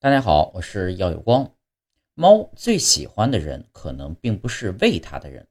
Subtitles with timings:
[0.00, 1.56] 大家好，我是耀有光。
[2.14, 5.48] 猫最喜欢的人可能并不是喂它的人。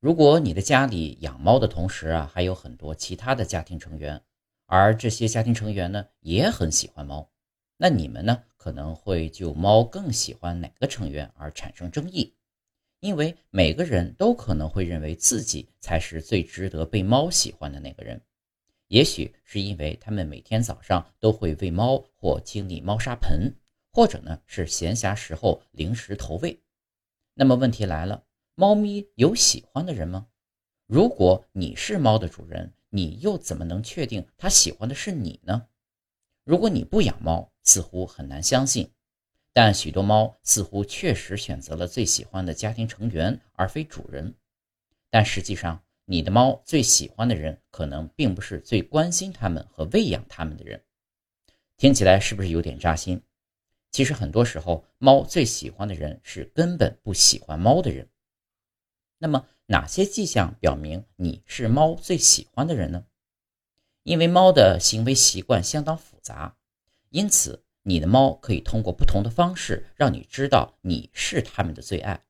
[0.00, 4.22] 如果你的家里养猫的同时啊，还有很多其他的家庭成员，
[4.64, 7.30] 而这些家庭成员呢也很喜欢猫，
[7.76, 12.34] 那你们呢可能会就猫更喜欢哪个成员而产生争议，
[13.00, 18.22] 因为每个人都可能会认为自己才是最值得被猫喜欢的那个人。
[18.88, 23.54] 也许是因为他们每天早上都会喂猫或清理猫砂盆，
[23.92, 26.58] 或者呢是闲暇时候零食投喂。
[27.34, 28.24] 那么问题来了，
[28.54, 30.26] 猫咪有喜欢的人吗？
[30.86, 35.68] 如果你是猫的主人，你又怎么能确定它喜欢的是你呢？
[36.44, 38.90] 如果你不养猫，似乎很难相信，
[39.52, 44.34] 但许多猫似乎确实选择了最喜欢的家庭成员而非主人。
[45.10, 50.82] 但实际上，你的猫最喜欢的人，可能并不是最关心它们和喂养它们的人。
[51.76, 53.20] 听起来是不是有点扎心？
[53.90, 58.08] 其实很多时候，猫最喜欢的人是根本不喜欢猫的人。
[59.18, 63.04] 那么，哪些迹象表明你是猫最喜欢的人呢？
[64.02, 66.56] 因为猫的行为习惯相当复杂，
[67.10, 72.24] 因此你的猫可以通过不同的方式让你知道你是它们的最爱。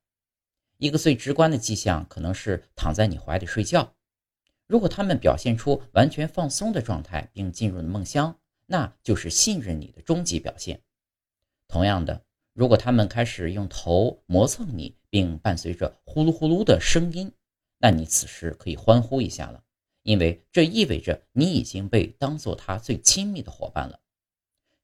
[0.79, 3.95] 一个最直观的迹象可能是躺在你怀里睡觉。
[4.67, 10.81] 如果他们表现出完全放松的状态，并进入了梦乡，那就是信任你的终极表现。
[11.67, 17.33] 同样的，如果他们开始用头磨蹭你，并伴随着呼噜呼噜的声音，
[17.79, 19.65] 那你此时可以欢呼一下了，
[20.03, 23.99] 因为这意味着你已经被当做他最亲密的伙伴了。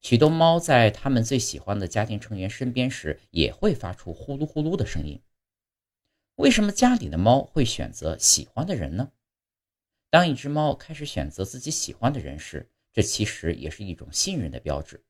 [0.01, 5.21] 许多猫在他们最喜欢的家庭成员身边时，也会发出呼噜呼噜的声音。
[6.35, 9.11] 为什么家里的猫会选择喜欢的人呢？
[10.09, 15.03] 当一只猫开始选择自己喜欢的人时，这其实也是一种信任的标志。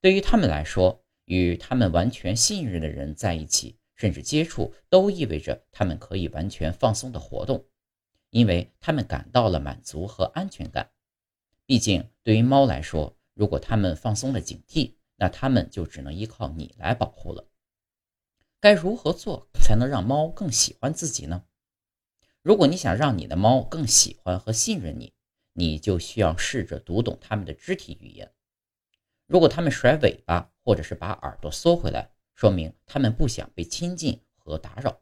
[0.00, 7.66] 对于他们来说，与他们完全信任的人在一起，甚至接触，都意味着他们可以完全放松的活动，
[8.30, 10.90] 因为他们感到了满足和安全感。
[11.66, 17.44] 毕竟，对于猫来说，如果它们放松了警惕，那它们就只能依靠你来保护了。
[18.60, 21.44] 该如何做才能让猫更喜欢自己呢？
[22.42, 25.12] 如果你想让你的猫更喜欢和信任你，
[25.52, 28.32] 你就需要试着读懂它们的肢体语言。
[29.26, 35.00] 如果它们甩尾巴或者是把耳朵缩回来，说明它们不想被亲近和打扰。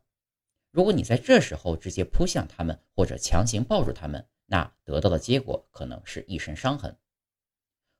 [0.70, 6.98] 如果你在这时候直接扑向它们或者强行抱住它们，那得到的结果可能是一身伤痕。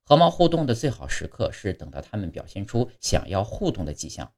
[0.03, 4.31] 和猫互动的最好时刻是等到它们表现出想要互动的迹象。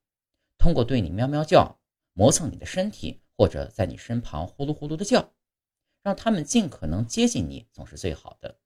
[0.59, 1.79] 通过对你喵喵叫、
[2.13, 5.31] 磨蹭你的身体，或者在你身旁呼噜呼噜的叫，
[6.03, 8.59] 让他们尽可能接近你，总是最好的。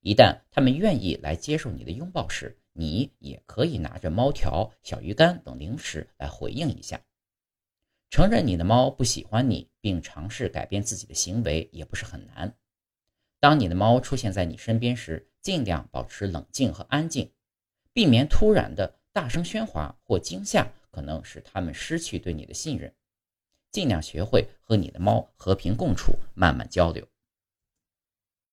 [0.00, 7.00] 一旦他们愿意来接受你的拥抱时，你也可以拿着猫条、小鱼干等零食来回应一下。
[8.10, 12.56] 承认你的猫不喜欢你，并尝试改变自己的行为也不是很难。
[13.38, 17.32] 当你的猫出现在你身边时，尽量保持冷静和安静，
[17.92, 20.68] 避免突然的大声喧哗或惊吓。
[20.90, 22.94] 可能使他们失去对你的信任，
[23.70, 27.06] 尽量学会和你的猫和平共处，慢慢交流。